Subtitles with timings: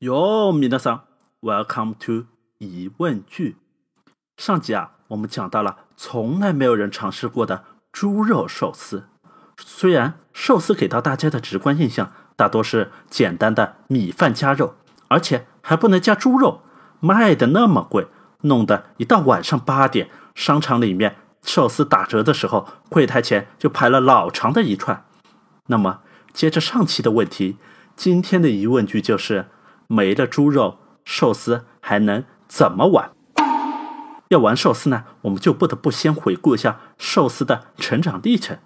[0.00, 1.06] 哟，米娜桑
[1.40, 2.26] ，Welcome to
[2.58, 3.56] 疑问句。
[4.36, 9.08] 上集啊，我们讲到了从来没有人尝试过的猪肉寿司。
[9.58, 14.76] 虽然寿司给到大家的直观印象大多是简单的米饭加肉，
[15.08, 16.62] 而且还不能加猪肉，
[17.00, 18.06] 卖的那么贵，
[18.42, 25.04] 弄得一到晚上八点，商场里面寿司打折的时候，柜台前就排了老长的一串。
[25.66, 26.02] 那么，
[26.32, 27.56] 接着上期的问题，
[27.96, 29.46] 今天的疑问句就是。
[29.88, 33.10] 没了猪肉，寿司还能怎么玩？
[34.28, 38.58] 要玩寿司呢，我们就不得不先回顾一下寿司的成长历程。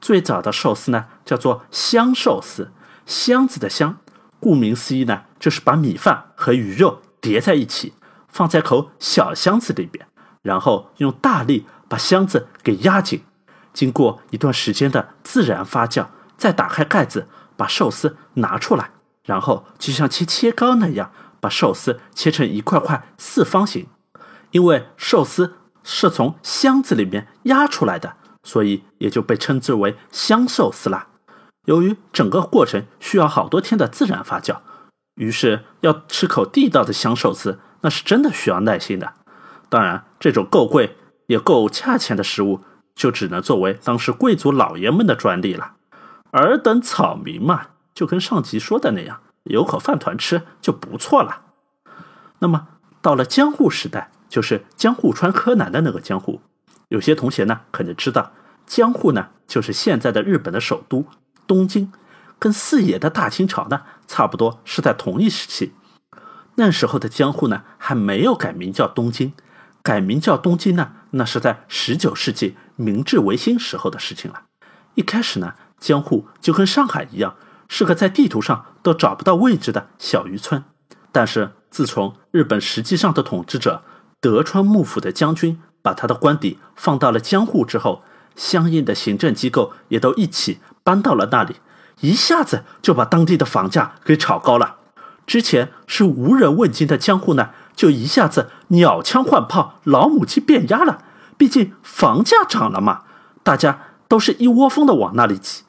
[0.00, 2.70] 最早的寿司呢，叫做香寿司，
[3.04, 3.98] 箱子的箱，
[4.38, 7.94] 顾名思义呢，就是把米饭和鱼肉叠在一起，
[8.28, 10.06] 放在口小箱子里边，
[10.42, 13.24] 然后用大力把箱子给压紧。
[13.72, 17.26] 经过一段时间的自然发酵，再打开盖子，
[17.56, 18.90] 把寿司拿出来。
[19.24, 21.10] 然后就像切切糕那样，
[21.40, 23.86] 把寿司切成一块块四方形。
[24.50, 31.08] 因为寿司是从箱子里面压出来的，所以也就被称之为香寿司啦。
[31.64, 34.58] 由于整个过程需要好多天的自然发酵，
[35.14, 39.14] 于是要吃口地道的香寿司，那是真的需要耐心的。
[39.70, 40.96] 当然，这种够贵
[41.28, 42.60] 也够价钱的食物，
[42.94, 45.76] 就只能作为当时贵族老爷们的专利了。
[46.32, 47.68] 尔等草民嘛。
[47.94, 51.42] 就跟上集说的那样，有口饭团吃就不错了。
[52.40, 52.68] 那么
[53.00, 56.40] 到了江户时代，就是江户川柯南的那个江户。
[56.88, 58.32] 有些同学呢可能知道，
[58.66, 61.06] 江户呢就是现在的日本的首都
[61.46, 61.92] 东京，
[62.38, 65.72] 跟四野的大清朝呢差不多是在同一时期。
[66.56, 69.32] 那时候的江户呢还没有改名叫东京，
[69.82, 74.42] 改名叫东京呢那是在十九世纪明治维新时候的事情了。
[74.94, 77.36] 一开始呢，江户就跟上海一样。
[77.76, 80.62] 是个在地图上都找不到位置的小渔村，
[81.10, 83.82] 但是自从日本实际上的统治者
[84.20, 88.04] 德川幕府的将军把他的官邸放到了江户之后，
[88.36, 91.56] 相应的行政机构也都一起搬到了那里，
[92.02, 94.76] 一下子就把当地的房价给炒高了。
[95.26, 101.02] 之前是无人问津的江户呢，就一下子鸟枪换炮，老母鸡变鸭了。
[101.36, 103.02] 毕竟房价涨了嘛，
[103.42, 105.64] 大家都是一窝蜂的往那里挤。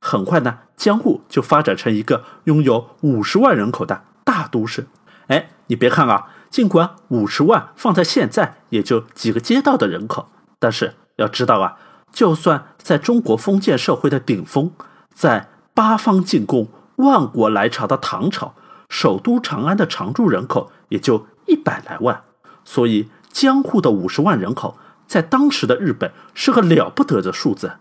[0.00, 0.60] 很快呢。
[0.80, 4.86] 江户就发展成一个拥有五十万人口的大都市。
[5.26, 11.76] 哎，你别看啊，尽管五十万放在现在也就几个街道的人口，但是要知道啊，
[12.10, 14.72] 就算在中国封建社会的顶峰，
[15.12, 18.54] 在八方进贡、万国来朝的唐朝，
[18.88, 22.22] 首都长安的常住人口也就一百来万。
[22.64, 27.72] 所以，江户的五十万人口在当时的日本是个了不得的数字，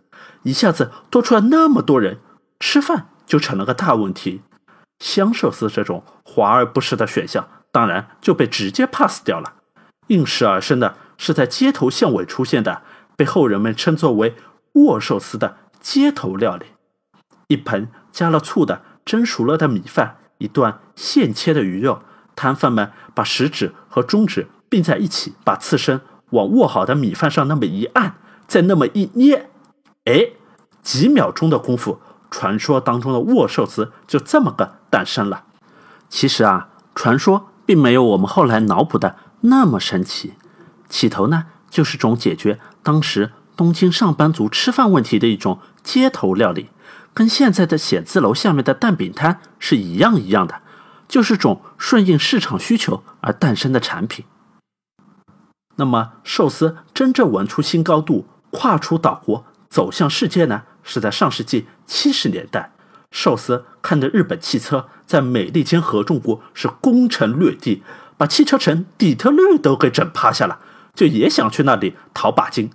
[0.43, 2.17] 一下子多出来那么多人。
[2.59, 4.41] 吃饭就成了个大问题，
[4.99, 9.53] 香寿司这种华而不实的选项，当然就被直接 pass 掉了。
[10.07, 12.81] 应时而生的是在街头巷尾出现的，
[13.15, 14.35] 被后人们称作为
[14.73, 16.65] 握寿司的街头料理：
[17.47, 22.01] 一盆加了醋的蒸熟了的米饭，一段现切的鱼肉。
[22.35, 28.15] 摊贩们把食指和中指并在一起，把刺身往握好的米饭上那么一按，
[28.47, 29.49] 再那么一捏，
[30.05, 30.29] 哎，
[30.81, 31.99] 几秒钟的功夫。
[32.31, 35.43] 传说当中的握寿司就这么个诞生了。
[36.09, 40.33] 其实啊，传说并没有我们后来脑补的那么神奇。
[40.87, 46.69] 起头呢，就是种解决当时东京上班族吃饭问题的一种街头料理，
[47.13, 50.61] 跟现在的写字楼下面的蛋饼摊是一样一样的，
[51.07, 54.25] 就是种顺应市场需求而诞生的产品。
[55.75, 60.63] 那么，寿司真正玩出新高度，跨出岛国走向世界呢？
[60.83, 62.71] 是在上世纪七十年代，
[63.11, 67.83] 寿司看着日本汽车在美利坚合众国是攻城略地，
[68.17, 70.59] 把汽车城底特律都给整趴下了，
[70.93, 72.69] 就也想去那里淘把金。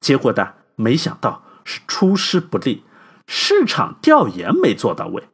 [0.00, 2.84] 结果呢，没想到是出师不利，
[3.26, 5.24] 市场调研没做到位。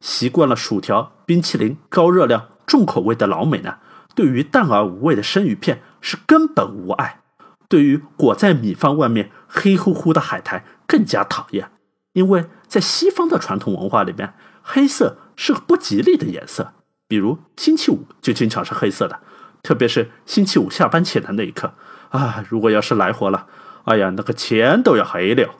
[0.00, 3.76] 习惯了薯条、冰淇淋、高热量、重口味的老美呢，
[4.14, 7.20] 对于淡而无味的生鱼片是根本无爱。
[7.68, 11.70] 对于裹在米饭外面黑乎乎的海苔更加讨厌，
[12.12, 16.74] 因为在西方的传统文化里面，黑色是不吉利的颜色。
[17.08, 19.20] 比如星期五就经常是黑色的，
[19.62, 21.72] 特别是星期五下班前的那一刻
[22.10, 22.44] 啊！
[22.46, 23.46] 如果要是来活了，
[23.84, 25.54] 哎呀，那个钱都要黑了。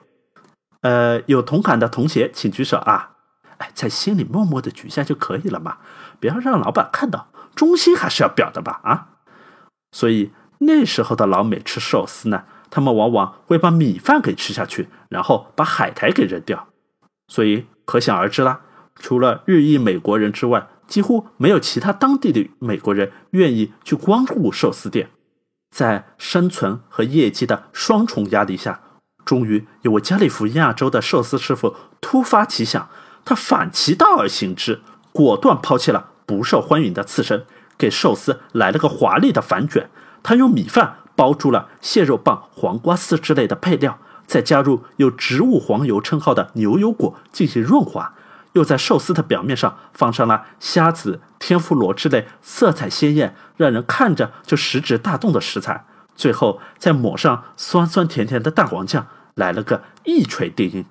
[0.83, 3.13] 呃，有同感的同学请举手啊！
[3.57, 5.79] 哎，在心里默默的举一下就可以了嘛，
[6.21, 9.09] 不要让老板看到，忠心还是要表的吧啊！
[9.93, 10.33] 所以。
[10.65, 16.69] 那时候的老美吃寿司呢，他们往往会把米饭给吃下去，然后把海苔给扔掉，
[17.29, 18.63] 所以可想而知啦。
[18.97, 25.11] 除了日裔美国人之外，几乎没有其他当地的美国人愿意去光顾寿司店。
[25.71, 28.81] 在生存和业绩的双重压力下，
[29.23, 32.89] 终于有位加利福尼亚州的寿司师傅突发奇想，
[33.23, 34.81] 他反其道而行之，
[35.13, 37.45] 果断抛弃了不受欢迎的刺身，
[37.77, 39.91] 给寿司来了个华丽的反卷。
[40.23, 48.15] 他用米饭包住了蟹肉棒、黄瓜丝之类的配料，再加入有植物黄油称号的牛油果进行润滑，
[48.53, 55.85] 又在寿司的表面上放上了虾子、天妇罗之类色彩鲜艳、让人看着就食指大动的食材。
[56.15, 60.85] 最后再抹上酸酸甜甜的蛋黄酱，来了个一锤定音。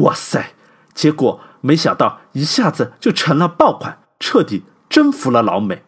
[0.00, 0.54] 哇塞！
[0.94, 5.82] 结果没想到一下子就成了爆款，彻底征服了老美。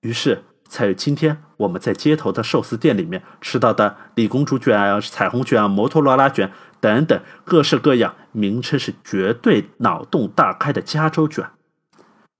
[0.00, 11.48] 于是才有今天我们在街头的寿司店里面吃到的李公主卷啊、彩虹卷啊、摩托罗拉卷等等各式各样名称是绝对脑洞大开的加州卷。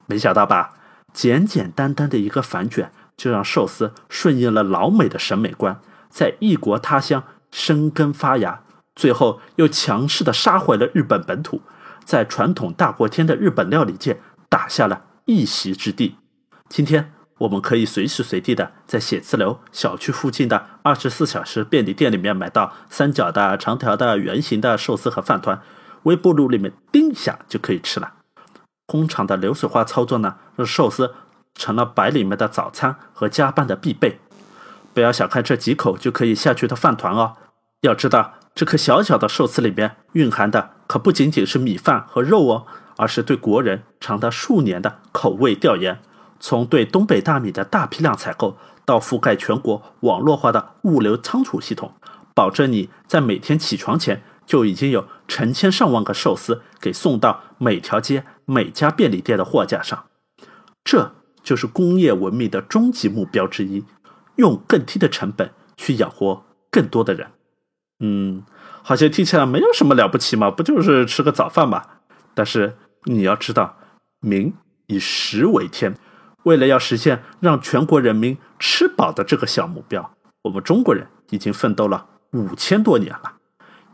[0.06, 0.74] 没想到吧？
[1.12, 2.92] 简简单单的一个反卷。
[3.16, 5.80] 就让寿司顺应了老美的审美观，
[6.10, 8.60] 在异国他乡生根发芽，
[8.94, 11.62] 最后又强势的杀回了日本本土，
[12.04, 14.20] 在传统大过天的日本料理界
[14.50, 16.16] 打下了一席之地。
[16.68, 25.60] 今天我们可以随时随地的在写字楼、小区附近的二十四小时便利店里面买到三角的、长条的、圆形的寿司和饭团，
[26.04, 28.14] 微波炉里面叮一下就可以吃了。
[28.86, 31.14] 工厂的流水化操作呢，让寿司。
[31.58, 34.20] 成了白领们的早餐和加班的必备。
[34.92, 37.38] 不要小看这几口就可以下去的饭团哦，
[37.80, 42.66] 要知道这颗小小的寿司里面蕴含的可不仅仅是米饭和肉哦，
[42.98, 45.98] 而是对国人长达数年的口味调研。
[46.40, 51.92] 从对东北大米的大批量采购，到覆盖全国网络化的物流仓储系统，
[52.34, 60.06] 保证你在每天起床前就已经有成千上万个寿司给送到每条街每家便利店的货架上。
[60.84, 61.12] 这。
[61.46, 63.84] 就是工业文明的终极目标之一，
[64.34, 66.42] 用更低的成本去养活
[66.72, 67.28] 更多的人。
[68.00, 68.42] 嗯，
[68.82, 71.84] 好像听起来没有什么了不起嘛，不就是吃个早饭嘛？
[72.34, 73.76] 但是你要知道，
[74.18, 74.52] 民
[74.88, 75.94] 以食为天，
[76.46, 80.12] 为了要实现让全国人民吃饱的这个小目标，
[80.42, 83.34] 我们中国人已经奋斗了五千多年了，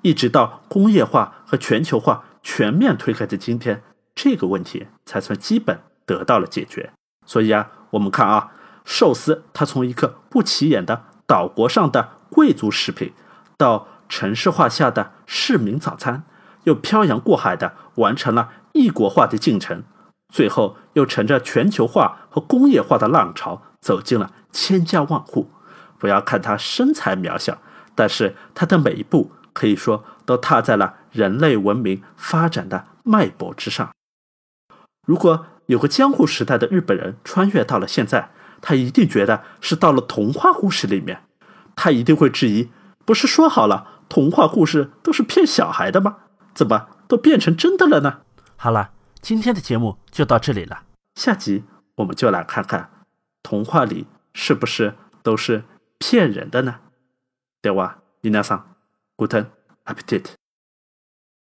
[0.02, 3.82] 一直到工业化和全球化全面推开的今天，
[4.14, 6.93] 这个问题才算基本得到了解决。
[7.25, 8.52] 所以啊，我们看啊，
[8.84, 13.14] 寿司它从一个不起眼的岛国上的贵族食品，
[13.56, 16.25] 到城市化下的市民早餐，
[16.64, 19.84] 又漂洋过海的完成了异国化的进程，
[20.32, 25.50] 最后又乘着全球化和工业化的浪潮走进了千家万户。
[25.99, 27.58] 不要看他身材渺小，
[27.94, 33.93] 但是他的每一步可以说都踏在了人类文明发展的脉搏之上。
[35.06, 38.31] 如果有个江户时代的日本人穿越到了现在，
[38.61, 41.23] 他一定觉得是到了童话故事里面，
[41.76, 42.70] 他一定会质疑：
[43.05, 46.17] 不是说好了童话故事都是骗小孩的吗？
[46.55, 48.20] 怎么都变成真的了呢？
[48.56, 48.90] 好了，
[49.21, 50.83] 今天的节目就到这里了，
[51.15, 51.63] 下集
[51.95, 52.89] 我们就来看看
[53.44, 55.63] 童话里是不是都是
[55.99, 56.79] 骗人的呢？
[57.61, 57.99] 对吧？
[58.21, 58.63] 皆さん、
[59.15, 59.45] グッド
[59.85, 60.23] アペティ